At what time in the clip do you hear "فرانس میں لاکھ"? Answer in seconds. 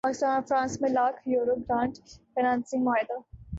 0.49-1.19